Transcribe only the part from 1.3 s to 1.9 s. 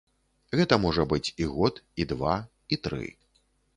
і год,